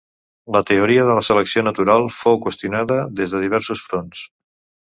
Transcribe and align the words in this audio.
La 0.53 0.61
teoria 0.69 1.03
de 1.09 1.17
la 1.19 1.25
selecció 1.27 1.63
natural 1.67 2.07
fou 2.21 2.39
qüestionada 2.47 3.01
des 3.21 3.37
de 3.37 3.43
diversos 3.47 3.89
fronts. 3.91 4.27